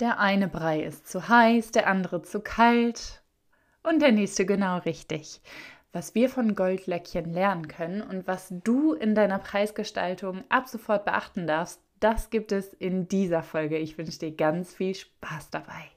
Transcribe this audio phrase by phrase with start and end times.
[0.00, 3.22] Der eine Brei ist zu heiß, der andere zu kalt
[3.84, 5.40] und der nächste genau richtig.
[5.92, 11.46] Was wir von Goldlöckchen lernen können und was du in deiner Preisgestaltung ab sofort beachten
[11.46, 13.78] darfst, das gibt es in dieser Folge.
[13.78, 15.92] Ich wünsche dir ganz viel Spaß dabei.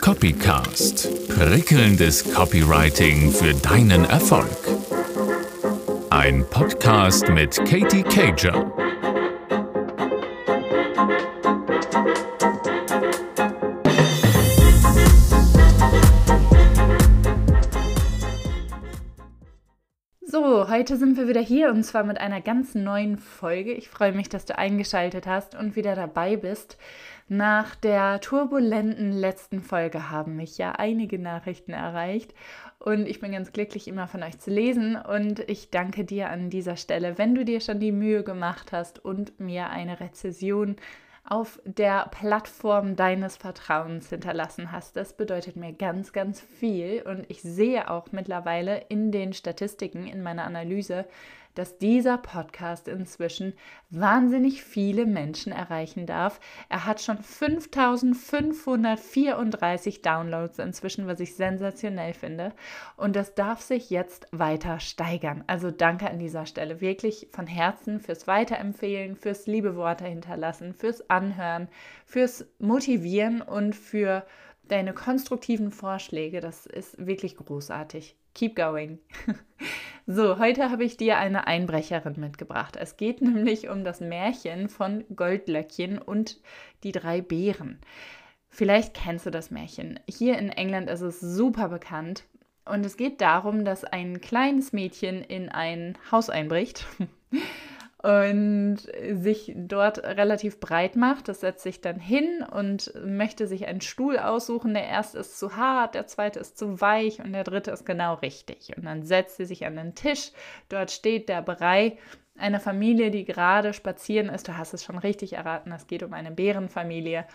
[0.00, 1.28] Copycast.
[1.28, 4.50] Prickelndes Copywriting für deinen Erfolg.
[6.10, 8.87] Ein Podcast mit Katie Cager.
[20.78, 23.72] Heute sind wir wieder hier und zwar mit einer ganz neuen Folge.
[23.72, 26.78] Ich freue mich, dass du eingeschaltet hast und wieder dabei bist.
[27.26, 32.32] Nach der turbulenten letzten Folge haben mich ja einige Nachrichten erreicht
[32.78, 36.48] und ich bin ganz glücklich, immer von euch zu lesen und ich danke dir an
[36.48, 40.76] dieser Stelle, wenn du dir schon die Mühe gemacht hast und mir eine Rezession
[41.30, 44.96] auf der Plattform deines Vertrauens hinterlassen hast.
[44.96, 50.22] Das bedeutet mir ganz, ganz viel und ich sehe auch mittlerweile in den Statistiken, in
[50.22, 51.06] meiner Analyse,
[51.54, 53.54] dass dieser Podcast inzwischen
[53.90, 56.40] wahnsinnig viele Menschen erreichen darf.
[56.68, 62.52] Er hat schon 5534 Downloads inzwischen, was ich sensationell finde.
[62.96, 65.44] Und das darf sich jetzt weiter steigern.
[65.46, 71.08] Also danke an dieser Stelle wirklich von Herzen fürs Weiterempfehlen, fürs liebe Worte hinterlassen, fürs
[71.10, 71.68] Anhören,
[72.06, 74.24] fürs Motivieren und für
[74.68, 76.40] deine konstruktiven Vorschläge.
[76.40, 78.16] Das ist wirklich großartig.
[78.38, 79.00] Keep going.
[80.10, 82.76] So, heute habe ich dir eine Einbrecherin mitgebracht.
[82.76, 86.40] Es geht nämlich um das Märchen von Goldlöckchen und
[86.82, 87.78] die drei Bären.
[88.48, 90.00] Vielleicht kennst du das Märchen.
[90.08, 92.24] Hier in England ist es super bekannt.
[92.64, 96.86] Und es geht darum, dass ein kleines Mädchen in ein Haus einbricht
[98.02, 98.78] und
[99.12, 101.26] sich dort relativ breit macht.
[101.26, 104.74] Das setzt sich dann hin und möchte sich einen Stuhl aussuchen.
[104.74, 108.14] Der erste ist zu hart, der zweite ist zu weich und der dritte ist genau
[108.14, 108.76] richtig.
[108.76, 110.30] Und dann setzt sie sich an den Tisch.
[110.68, 111.98] Dort steht der Brei
[112.38, 114.46] einer Familie, die gerade spazieren ist.
[114.46, 117.26] Du hast es schon richtig erraten, es geht um eine Bärenfamilie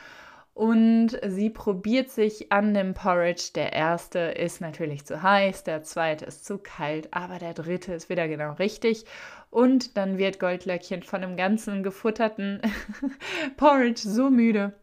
[0.53, 3.49] und sie probiert sich an dem Porridge.
[3.55, 8.09] Der erste ist natürlich zu heiß, der zweite ist zu kalt, aber der dritte ist
[8.09, 9.05] wieder genau richtig.
[9.49, 12.61] Und dann wird Goldlöckchen von dem ganzen gefutterten
[13.57, 14.73] Porridge so müde,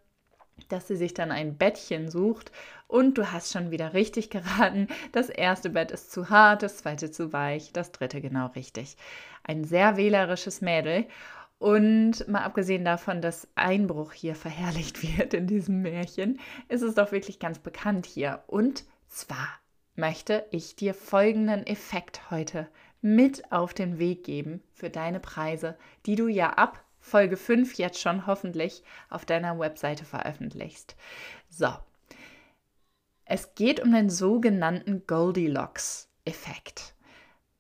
[0.69, 2.51] dass sie sich dann ein Bettchen sucht.
[2.89, 4.89] Und du hast schon wieder richtig geraten.
[5.13, 8.97] Das erste Bett ist zu hart, das zweite zu weich, das dritte genau richtig.
[9.45, 11.07] Ein sehr wählerisches Mädel.
[11.61, 17.13] Und mal abgesehen davon, dass Einbruch hier verherrlicht wird in diesem Märchen, ist es doch
[17.13, 18.43] wirklich ganz bekannt hier.
[18.47, 19.47] Und zwar
[19.95, 22.67] möchte ich dir folgenden Effekt heute
[23.03, 25.77] mit auf den Weg geben für deine Preise,
[26.07, 30.97] die du ja ab Folge 5 jetzt schon hoffentlich auf deiner Webseite veröffentlichst.
[31.51, 31.69] So,
[33.27, 36.95] es geht um den sogenannten Goldilocks-Effekt.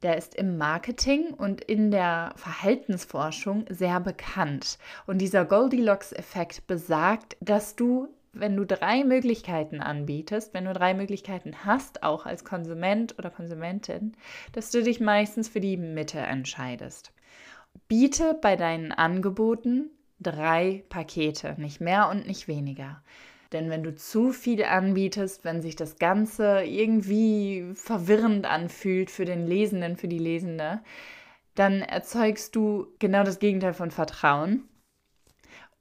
[0.02, 4.78] Der ist im Marketing und in der Verhaltensforschung sehr bekannt.
[5.06, 11.66] Und dieser Goldilocks-Effekt besagt, dass du, wenn du drei Möglichkeiten anbietest, wenn du drei Möglichkeiten
[11.66, 14.16] hast, auch als Konsument oder Konsumentin,
[14.52, 17.12] dass du dich meistens für die Mitte entscheidest.
[17.86, 23.02] Biete bei deinen Angeboten drei Pakete, nicht mehr und nicht weniger.
[23.52, 29.46] Denn wenn du zu viel anbietest, wenn sich das Ganze irgendwie verwirrend anfühlt für den
[29.46, 30.80] Lesenden, für die Lesende,
[31.54, 34.68] dann erzeugst du genau das Gegenteil von Vertrauen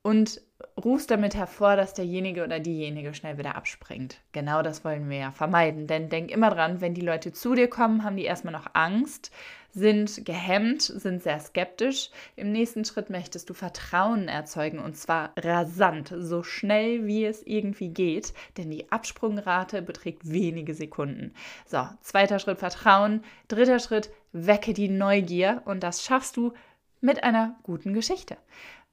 [0.02, 0.42] und
[0.84, 4.20] rufst damit hervor, dass derjenige oder diejenige schnell wieder abspringt.
[4.32, 5.88] Genau das wollen wir ja vermeiden.
[5.88, 9.32] Denn denk immer dran, wenn die Leute zu dir kommen, haben die erstmal noch Angst,
[9.74, 12.10] sind gehemmt, sind sehr skeptisch.
[12.36, 17.90] Im nächsten Schritt möchtest du Vertrauen erzeugen und zwar rasant, so schnell wie es irgendwie
[17.90, 21.34] geht, denn die Absprungrate beträgt wenige Sekunden.
[21.66, 26.54] So, zweiter Schritt Vertrauen, dritter Schritt wecke die Neugier und das schaffst du
[27.02, 28.38] mit einer guten Geschichte,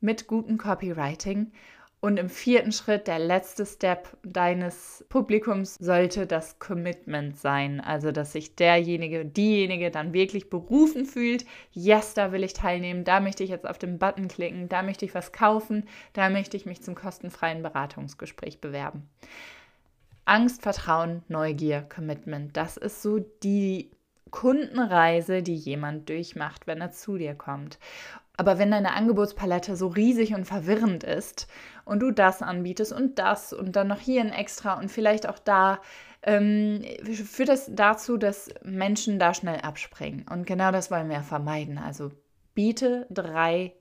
[0.01, 1.53] mit gutem Copywriting
[2.01, 7.81] und im vierten Schritt, der letzte Step deines Publikums, sollte das Commitment sein.
[7.81, 13.21] Also, dass sich derjenige, diejenige dann wirklich berufen fühlt, yes, da will ich teilnehmen, da
[13.21, 16.67] möchte ich jetzt auf den Button klicken, da möchte ich was kaufen, da möchte ich
[16.67, 19.09] mich zum kostenfreien Beratungsgespräch bewerben.
[20.27, 23.91] Angst, Vertrauen, Neugier, Commitment, das ist so die
[24.31, 27.79] Kundenreise, die jemand durchmacht, wenn er zu dir kommt.
[28.37, 31.47] Aber wenn deine Angebotspalette so riesig und verwirrend ist
[31.85, 35.39] und du das anbietest und das und dann noch hier ein Extra und vielleicht auch
[35.39, 35.81] da,
[36.23, 40.27] ähm, führt das dazu, dass Menschen da schnell abspringen.
[40.29, 41.79] Und genau das wollen wir vermeiden.
[41.79, 42.11] Also
[42.55, 43.75] biete drei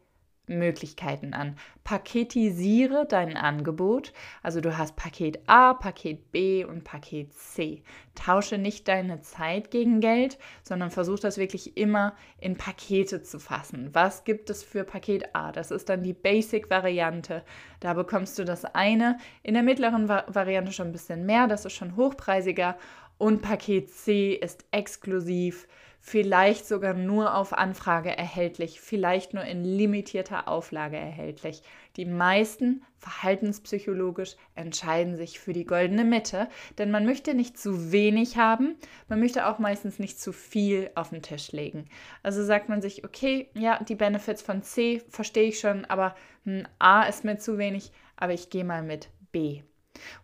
[0.48, 1.58] Möglichkeiten an.
[1.84, 4.14] Paketisiere dein Angebot.
[4.42, 7.84] Also du hast Paket A, Paket B und Paket C.
[8.16, 13.90] Tausche nicht deine Zeit gegen Geld, sondern versuch das wirklich immer in Pakete zu fassen.
[13.94, 15.52] Was gibt es für Paket A?
[15.52, 17.44] Das ist dann die Basic-Variante.
[17.80, 19.18] Da bekommst du das eine.
[19.44, 21.48] In der mittleren Variante schon ein bisschen mehr.
[21.48, 22.78] Das ist schon hochpreisiger.
[23.18, 25.68] Und Paket C ist exklusiv
[26.08, 31.64] vielleicht sogar nur auf Anfrage erhältlich, vielleicht nur in limitierter Auflage erhältlich.
[31.98, 36.48] Die meisten verhaltenspsychologisch entscheiden sich für die goldene Mitte,
[36.78, 38.76] denn man möchte nicht zu wenig haben,
[39.08, 41.86] man möchte auch meistens nicht zu viel auf den Tisch legen.
[42.22, 46.68] Also sagt man sich, okay, ja, die Benefits von C verstehe ich schon, aber hm,
[46.78, 49.64] A ist mir zu wenig, aber ich gehe mal mit B.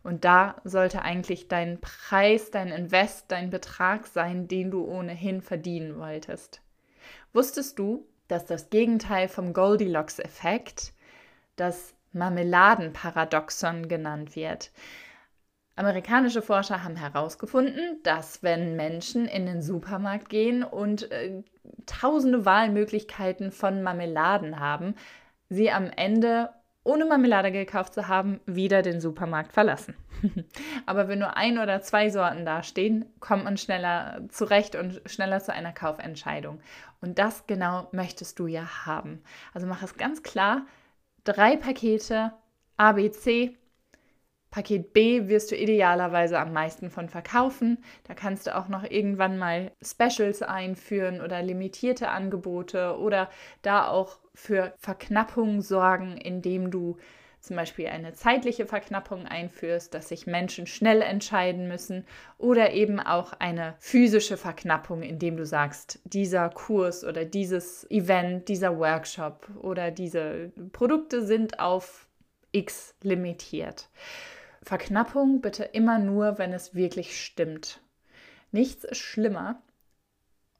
[0.04, 5.98] Und da sollte eigentlich dein Preis, dein Invest, dein Betrag sein, den du ohnehin verdienen
[5.98, 6.62] wolltest.
[7.34, 10.94] Wusstest du, dass das Gegenteil vom Goldilocks-Effekt
[11.56, 14.72] das Marmeladenparadoxon genannt wird?
[15.76, 21.44] Amerikanische Forscher haben herausgefunden, dass wenn Menschen in den Supermarkt gehen und äh,
[21.86, 24.96] tausende Wahlmöglichkeiten von Marmeladen haben,
[25.50, 26.50] sie am Ende
[26.84, 29.96] ohne Marmelade gekauft zu haben, wieder den Supermarkt verlassen.
[30.86, 35.54] Aber wenn nur ein oder zwei Sorten dastehen, kommt man schneller zurecht und schneller zu
[35.54, 36.60] einer Kaufentscheidung.
[37.00, 39.22] Und das genau möchtest du ja haben.
[39.54, 40.66] Also mach es ganz klar,
[41.24, 42.34] drei Pakete
[42.78, 43.58] A, B, C.
[44.52, 47.78] Paket B wirst du idealerweise am meisten von verkaufen.
[48.04, 53.30] Da kannst du auch noch irgendwann mal Specials einführen oder limitierte Angebote oder
[53.62, 56.98] da auch für Verknappung sorgen, indem du
[57.40, 62.06] zum Beispiel eine zeitliche Verknappung einführst, dass sich Menschen schnell entscheiden müssen
[62.38, 68.78] oder eben auch eine physische Verknappung, indem du sagst, dieser Kurs oder dieses Event, dieser
[68.78, 72.08] Workshop oder diese Produkte sind auf
[72.52, 73.90] X limitiert.
[74.64, 77.82] Verknappung bitte immer nur, wenn es wirklich stimmt.
[78.52, 79.62] Nichts ist schlimmer,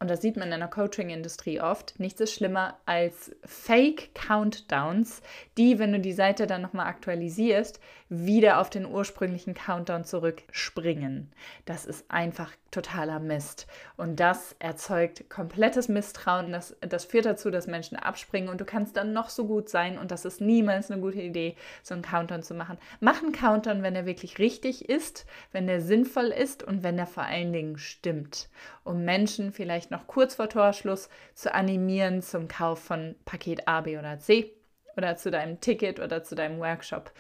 [0.02, 5.22] und das sieht man in der Coaching-Industrie oft, nichts ist schlimmer als Fake-Countdowns,
[5.60, 11.32] die, wenn du die Seite dann nochmal aktualisierst, wieder auf den ursprünglichen Countdown zurückspringen.
[11.66, 13.68] Das ist einfach totaler Mist.
[13.96, 16.52] Und das erzeugt komplettes Misstrauen.
[16.52, 19.98] Das, das führt dazu, dass Menschen abspringen und du kannst dann noch so gut sein
[19.98, 22.78] und das ist niemals eine gute Idee, so einen Countdown zu machen.
[23.00, 27.08] Mach einen Countdown, wenn er wirklich richtig ist, wenn er sinnvoll ist und wenn er
[27.08, 28.50] vor allen Dingen stimmt,
[28.84, 33.98] um Menschen vielleicht noch kurz vor Torschluss zu animieren zum Kauf von Paket A, B
[33.98, 34.54] oder C
[34.98, 37.12] oder zu deinem Ticket oder zu deinem Workshop.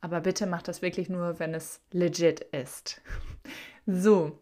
[0.00, 3.00] Aber bitte mach das wirklich nur, wenn es legit ist.
[3.90, 4.38] So,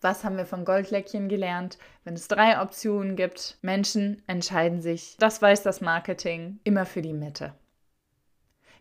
[0.00, 1.78] was haben wir von Goldleckchen gelernt?
[2.02, 7.12] Wenn es drei Optionen gibt, Menschen entscheiden sich, das weiß das Marketing, immer für die
[7.12, 7.54] Mitte.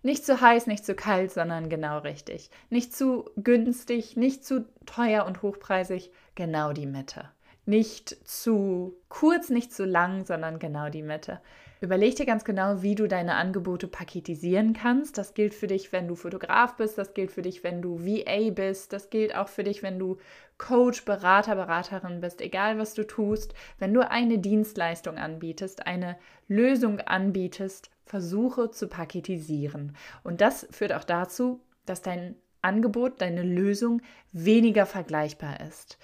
[0.01, 2.49] Nicht zu heiß, nicht zu kalt, sondern genau richtig.
[2.69, 7.29] Nicht zu günstig, nicht zu teuer und hochpreisig, genau die Mitte.
[7.65, 11.39] Nicht zu kurz, nicht zu lang, sondern genau die Mitte.
[11.79, 15.17] Überleg dir ganz genau, wie du deine Angebote paketisieren kannst.
[15.17, 18.51] Das gilt für dich, wenn du Fotograf bist, das gilt für dich, wenn du VA
[18.51, 20.17] bist, das gilt auch für dich, wenn du
[20.57, 23.53] Coach, Berater, Beraterin bist, egal was du tust.
[23.79, 29.97] Wenn du eine Dienstleistung anbietest, eine Lösung anbietest, versuche zu paketisieren.
[30.23, 35.97] Und das führt auch dazu, dass dein Angebot, deine Lösung weniger vergleichbar ist.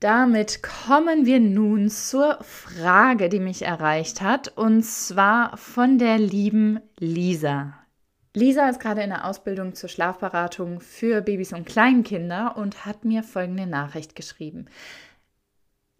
[0.00, 6.80] Damit kommen wir nun zur Frage, die mich erreicht hat, und zwar von der lieben
[6.98, 7.74] Lisa.
[8.32, 13.22] Lisa ist gerade in der Ausbildung zur Schlafberatung für Babys und Kleinkinder und hat mir
[13.22, 14.68] folgende Nachricht geschrieben.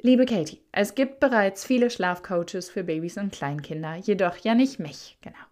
[0.00, 5.18] Liebe Katie, es gibt bereits viele Schlafcoaches für Babys und Kleinkinder, jedoch ja nicht mich,
[5.20, 5.49] genau.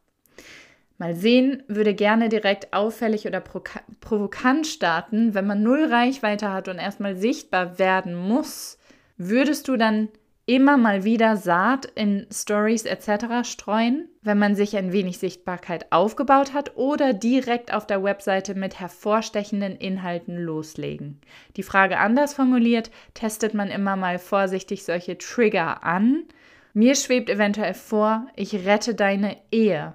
[0.98, 6.78] Mal sehen, würde gerne direkt auffällig oder provokant starten, wenn man null Reichweite hat und
[6.78, 8.78] erstmal sichtbar werden muss.
[9.16, 10.08] Würdest du dann
[10.44, 13.48] immer mal wieder Saat in Stories etc.
[13.48, 18.80] streuen, wenn man sich ein wenig Sichtbarkeit aufgebaut hat oder direkt auf der Webseite mit
[18.80, 21.20] hervorstechenden Inhalten loslegen?
[21.56, 26.24] Die Frage anders formuliert, testet man immer mal vorsichtig solche Trigger an?
[26.72, 29.94] Mir schwebt eventuell vor, ich rette deine Ehe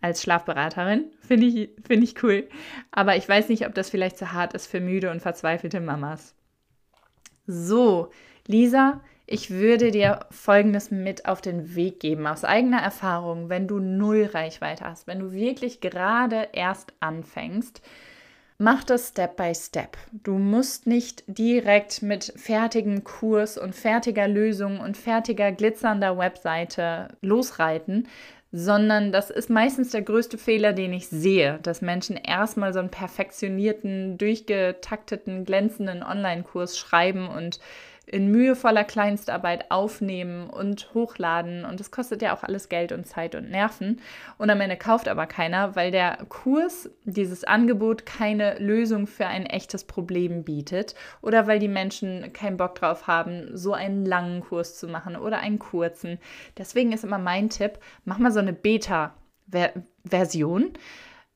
[0.00, 1.06] als Schlafberaterin.
[1.20, 2.48] Finde ich, find ich cool.
[2.90, 6.34] Aber ich weiß nicht, ob das vielleicht zu hart ist für müde und verzweifelte Mamas.
[7.46, 8.10] So,
[8.46, 13.78] Lisa, ich würde dir Folgendes mit auf den Weg geben, aus eigener Erfahrung, wenn du
[13.78, 17.80] null Reichweite hast, wenn du wirklich gerade erst anfängst,
[18.58, 19.96] mach das Step by Step.
[20.10, 28.08] Du musst nicht direkt mit fertigem Kurs und fertiger Lösung und fertiger glitzernder Webseite losreiten,
[28.52, 32.90] sondern das ist meistens der größte Fehler, den ich sehe, dass Menschen erstmal so einen
[32.90, 37.60] perfektionierten, durchgetakteten, glänzenden Online-Kurs schreiben und
[38.10, 41.64] in mühevoller Kleinstarbeit aufnehmen und hochladen.
[41.64, 44.00] Und das kostet ja auch alles Geld und Zeit und Nerven.
[44.36, 49.46] Und am Ende kauft aber keiner, weil der Kurs, dieses Angebot, keine Lösung für ein
[49.46, 50.96] echtes Problem bietet.
[51.22, 55.38] Oder weil die Menschen keinen Bock drauf haben, so einen langen Kurs zu machen oder
[55.38, 56.18] einen kurzen.
[56.58, 59.14] Deswegen ist immer mein Tipp, mach mal so eine Beta-Version.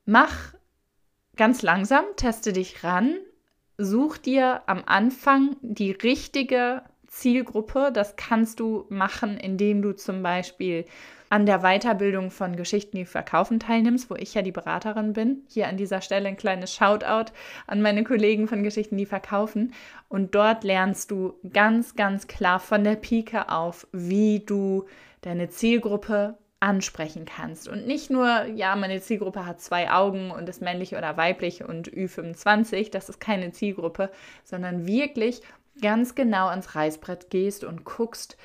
[0.07, 0.55] Mach
[1.37, 3.15] ganz langsam, teste dich ran
[3.79, 7.91] such dir am Anfang die richtige Zielgruppe.
[7.93, 10.85] Das kannst du machen, indem du zum Beispiel
[11.31, 15.43] an der Weiterbildung von Geschichten, die verkaufen teilnimmst, wo ich ja die Beraterin bin.
[15.49, 17.33] Hier an dieser Stelle ein kleines Shoutout
[17.67, 19.73] an meine Kollegen von Geschichten, die verkaufen.
[20.09, 24.85] Und dort lernst du ganz, ganz klar von der Pike auf, wie du
[25.23, 27.69] deine Zielgruppe ansprechen kannst.
[27.69, 31.91] Und nicht nur, ja, meine Zielgruppe hat zwei Augen und ist männlich oder weiblich und
[31.91, 34.11] Ü25, das ist keine Zielgruppe,
[34.45, 35.43] sondern wirklich
[35.81, 38.37] ganz genau ans Reißbrett gehst und guckst,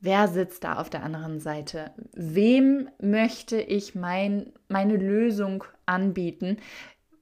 [0.00, 1.92] wer sitzt da auf der anderen Seite?
[2.12, 6.58] Wem möchte ich mein, meine Lösung anbieten?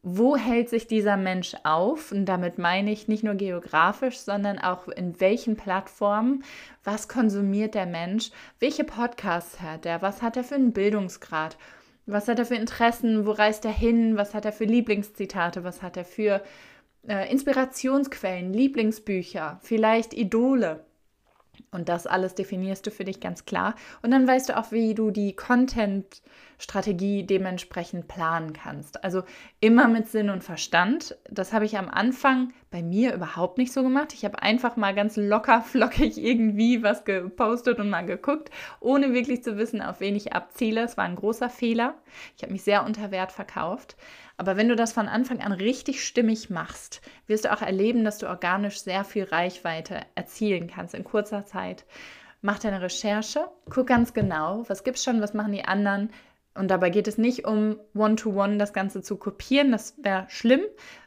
[0.03, 2.11] Wo hält sich dieser Mensch auf?
[2.11, 6.43] Und damit meine ich nicht nur geografisch, sondern auch in welchen Plattformen.
[6.83, 8.31] Was konsumiert der Mensch?
[8.59, 10.03] Welche Podcasts hat er?
[10.03, 11.57] Was hat er für einen Bildungsgrad?
[12.07, 13.27] Was hat er für Interessen?
[13.27, 14.17] Wo reist er hin?
[14.17, 15.63] Was hat er für Lieblingszitate?
[15.63, 16.43] Was hat er für
[17.07, 20.85] äh, Inspirationsquellen, Lieblingsbücher, vielleicht Idole?
[21.73, 23.75] Und das alles definierst du für dich ganz klar.
[24.03, 29.03] Und dann weißt du auch, wie du die Content-Strategie dementsprechend planen kannst.
[29.03, 29.23] Also
[29.61, 31.17] immer mit Sinn und Verstand.
[31.31, 34.13] Das habe ich am Anfang bei mir überhaupt nicht so gemacht.
[34.13, 38.51] Ich habe einfach mal ganz locker, flockig irgendwie was gepostet und mal geguckt,
[38.81, 40.83] ohne wirklich zu wissen, auf wen ich abziele.
[40.83, 41.95] Es war ein großer Fehler.
[42.37, 43.97] Ich habe mich sehr unter Wert verkauft.
[44.43, 48.19] Aber wenn du das von Anfang an richtig stimmig machst, wirst du auch erleben, dass
[48.19, 51.85] du organisch sehr viel Reichweite erzielen kannst in kurzer Zeit.
[52.41, 56.11] Mach deine Recherche, guck ganz genau, was gibt es schon, was machen die anderen.
[56.57, 60.63] Und dabei geht es nicht um One-to-One -one das Ganze zu kopieren, das wäre schlimm,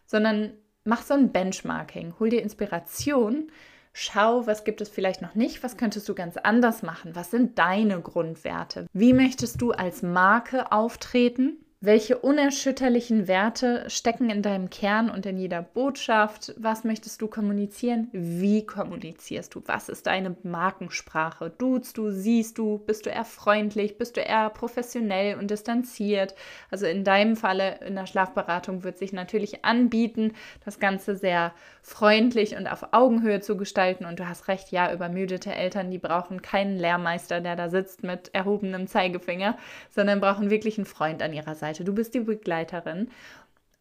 [0.06, 0.54] sondern
[0.86, 3.52] mach so ein Benchmarking, hol dir Inspiration,
[3.92, 7.60] schau, was gibt es vielleicht noch nicht, was könntest du ganz anders machen, was sind
[7.60, 15.10] deine Grundwerte, wie möchtest du als Marke auftreten welche unerschütterlichen Werte stecken in deinem Kern
[15.10, 16.54] und in jeder Botschaft?
[16.58, 18.08] Was möchtest du kommunizieren?
[18.12, 19.62] Wie kommunizierst du?
[19.66, 21.52] Was ist deine Markensprache?
[21.58, 26.34] Duzt du, siehst du, bist du eher freundlich, bist du eher professionell und distanziert?
[26.72, 32.56] Also in deinem Falle in der Schlafberatung wird sich natürlich anbieten, das Ganze sehr freundlich
[32.56, 34.06] und auf Augenhöhe zu gestalten.
[34.06, 38.34] Und du hast recht, ja, übermüdete Eltern, die brauchen keinen Lehrmeister, der da sitzt mit
[38.34, 39.58] erhobenem Zeigefinger,
[39.92, 41.75] sondern brauchen wirklich einen Freund an ihrer Seite.
[41.84, 43.10] Du bist die Begleiterin.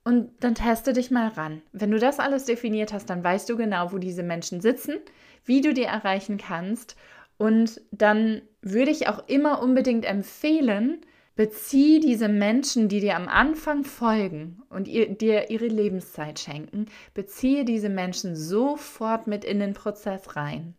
[0.04, 1.62] Und dann teste dich mal ran.
[1.72, 4.96] Wenn du das alles definiert hast, dann weißt du genau, wo diese Menschen sitzen,
[5.44, 6.96] wie du die erreichen kannst.
[7.38, 11.00] Und dann würde ich auch immer unbedingt empfehlen,
[11.36, 17.64] Bezieh diese Menschen, die dir am Anfang folgen und ihr, dir ihre Lebenszeit schenken, beziehe
[17.64, 20.74] diese Menschen sofort mit in den Prozess rein.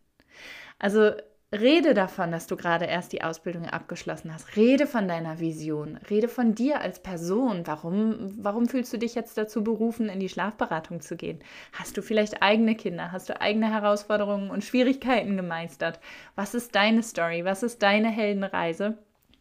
[0.78, 1.12] Also
[1.52, 4.56] rede davon, dass du gerade erst die Ausbildung abgeschlossen hast.
[4.56, 5.98] Rede von deiner Vision.
[6.10, 7.66] Rede von dir als Person.
[7.66, 11.40] Warum, warum fühlst du dich jetzt dazu berufen, in die Schlafberatung zu gehen?
[11.72, 13.12] Hast du vielleicht eigene Kinder?
[13.12, 16.00] Hast du eigene Herausforderungen und Schwierigkeiten gemeistert?
[16.34, 17.44] Was ist deine Story?
[17.44, 18.98] Was ist deine Heldenreise?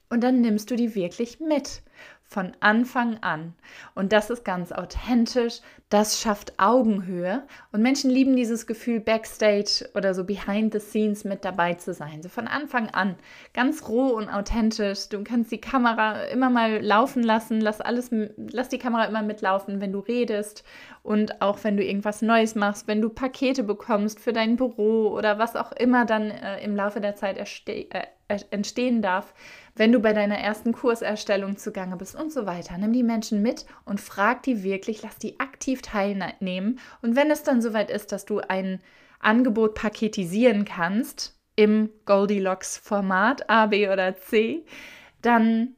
[0.09, 1.81] Und dann nimmst du die wirklich mit
[2.27, 3.53] von Anfang an.
[3.93, 7.43] Und das ist ganz authentisch, das schafft Augenhöhe.
[7.71, 12.23] Und Menschen lieben dieses Gefühl, backstage oder so behind the scenes mit dabei zu sein.
[12.23, 13.15] So von Anfang an,
[13.53, 15.09] ganz roh und authentisch.
[15.09, 19.79] Du kannst die Kamera immer mal laufen lassen, lass alles, lass die Kamera immer mitlaufen,
[19.79, 20.63] wenn du redest
[21.03, 25.37] und auch wenn du irgendwas Neues machst, wenn du Pakete bekommst für dein Büro oder
[25.37, 29.33] was auch immer dann äh, im Laufe der Zeit äh, entstehen darf
[29.75, 32.77] wenn du bei deiner ersten Kurserstellung zugange bist und so weiter.
[32.77, 36.79] Nimm die Menschen mit und frag die wirklich, lass die aktiv teilnehmen.
[37.01, 38.81] Und wenn es dann soweit ist, dass du ein
[39.19, 44.65] Angebot paketisieren kannst im Goldilocks-Format A, B oder C,
[45.21, 45.74] dann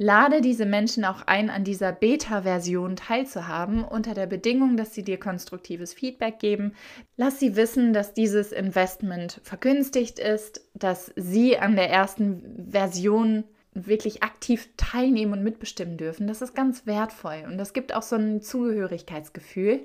[0.00, 5.18] Lade diese Menschen auch ein, an dieser Beta-Version teilzuhaben, unter der Bedingung, dass sie dir
[5.18, 6.74] konstruktives Feedback geben.
[7.16, 13.42] Lass sie wissen, dass dieses Investment vergünstigt ist, dass sie an der ersten Version
[13.74, 16.28] wirklich aktiv teilnehmen und mitbestimmen dürfen.
[16.28, 19.84] Das ist ganz wertvoll und das gibt auch so ein Zugehörigkeitsgefühl.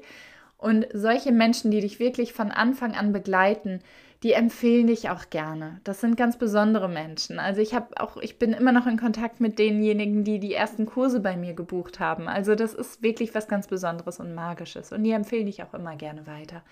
[0.58, 3.82] Und solche Menschen, die dich wirklich von Anfang an begleiten,
[4.24, 5.82] die empfehlen dich auch gerne.
[5.84, 7.40] Das sind ganz besondere Menschen.
[7.40, 10.86] Also ich habe auch, ich bin immer noch in Kontakt mit denjenigen, die die ersten
[10.86, 12.30] Kurse bei mir gebucht haben.
[12.30, 14.94] Also das ist wirklich was ganz Besonderes und Magisches.
[14.94, 16.64] Und die empfehlen dich auch immer gerne weiter.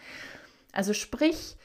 [0.72, 1.58] Also sprich,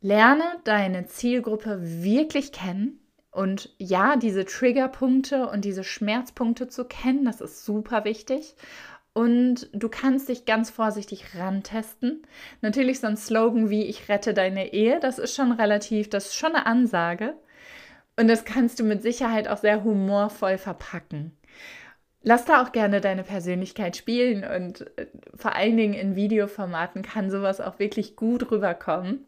[0.00, 3.00] lerne deine Zielgruppe wirklich kennen.
[3.32, 8.54] Und ja, diese Triggerpunkte und diese Schmerzpunkte zu kennen, das ist super wichtig.
[9.12, 12.22] Und du kannst dich ganz vorsichtig rantesten.
[12.60, 16.36] Natürlich so ein Slogan wie Ich rette deine Ehe, das ist schon relativ, das ist
[16.36, 17.34] schon eine Ansage.
[18.16, 21.36] Und das kannst du mit Sicherheit auch sehr humorvoll verpacken.
[22.22, 27.30] Lass da auch gerne deine Persönlichkeit spielen und äh, vor allen Dingen in Videoformaten kann
[27.30, 29.24] sowas auch wirklich gut rüberkommen.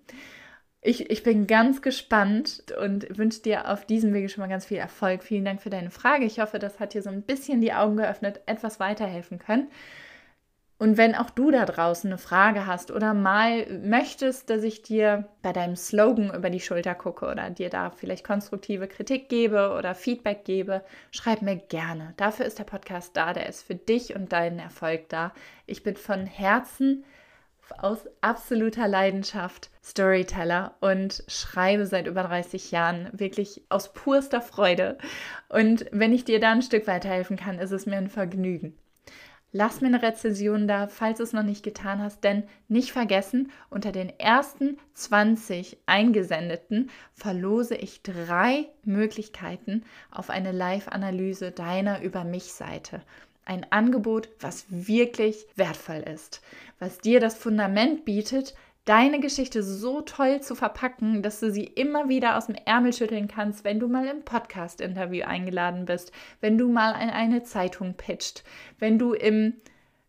[0.83, 4.79] Ich, ich bin ganz gespannt und wünsche dir auf diesem Wege schon mal ganz viel
[4.79, 5.23] Erfolg.
[5.23, 6.25] Vielen Dank für deine Frage.
[6.25, 9.69] Ich hoffe, das hat dir so ein bisschen die Augen geöffnet, etwas weiterhelfen können.
[10.79, 15.29] Und wenn auch du da draußen eine Frage hast oder mal möchtest, dass ich dir
[15.43, 19.95] bei deinem Slogan über die Schulter gucke oder dir da vielleicht konstruktive Kritik gebe oder
[19.95, 22.15] Feedback gebe, schreib mir gerne.
[22.17, 25.35] Dafür ist der Podcast da, der ist für dich und deinen Erfolg da.
[25.67, 27.05] Ich bin von Herzen
[27.79, 34.99] aus absoluter Leidenschaft Storyteller und schreibe seit über 30 Jahren wirklich aus purster Freude.
[35.49, 38.77] Und wenn ich dir da ein Stück weiterhelfen kann, ist es mir ein Vergnügen.
[39.53, 43.51] Lass mir eine Rezension da, falls du es noch nicht getan hast, denn nicht vergessen,
[43.69, 53.03] unter den ersten 20 eingesendeten verlose ich drei Möglichkeiten auf eine Live-Analyse deiner Über mich-Seite
[53.45, 56.41] ein Angebot, was wirklich wertvoll ist,
[56.79, 58.55] was dir das Fundament bietet,
[58.85, 63.29] deine Geschichte so toll zu verpacken, dass du sie immer wieder aus dem Ärmel schütteln
[63.29, 68.43] kannst, wenn du mal im Podcast-Interview eingeladen bist, wenn du mal in eine Zeitung pitcht,
[68.79, 69.55] wenn du im,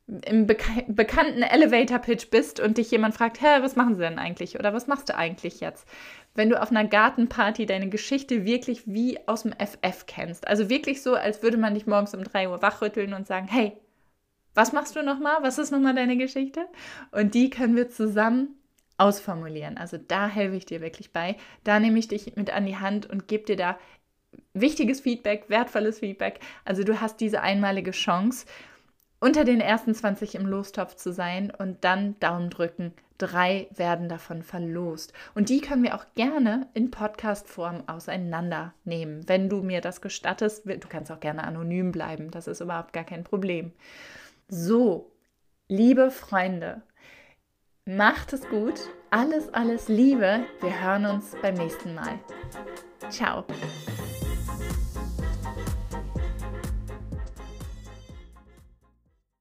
[0.07, 4.57] im beka bekannten Elevator-Pitch bist und dich jemand fragt, hä, was machen sie denn eigentlich
[4.57, 5.88] oder was machst du eigentlich jetzt?
[6.33, 10.47] Wenn du auf einer Gartenparty deine Geschichte wirklich wie aus dem FF kennst.
[10.47, 13.73] Also wirklich so, als würde man dich morgens um 3 Uhr wachrütteln und sagen, hey,
[14.53, 15.38] was machst du nochmal?
[15.41, 16.65] Was ist nochmal deine Geschichte?
[17.11, 18.55] Und die können wir zusammen
[18.98, 19.77] ausformulieren.
[19.77, 21.35] Also da helfe ich dir wirklich bei.
[21.63, 23.77] Da nehme ich dich mit an die Hand und gebe dir da
[24.53, 26.39] wichtiges Feedback, wertvolles Feedback.
[26.65, 28.46] Also du hast diese einmalige Chance,
[29.20, 32.94] unter den ersten 20 im Lostopf zu sein und dann Daumen drücken.
[33.22, 35.14] Drei werden davon verlost.
[35.36, 40.66] Und die können wir auch gerne in Podcast-Form auseinandernehmen, wenn du mir das gestattest.
[40.66, 43.74] Du kannst auch gerne anonym bleiben, das ist überhaupt gar kein Problem.
[44.48, 45.12] So,
[45.68, 46.81] liebe Freunde,
[47.86, 48.81] macht es gut.
[49.12, 50.46] Alles, alles Liebe.
[50.60, 52.18] Wir hören uns beim nächsten Mal.
[53.10, 53.46] Ciao.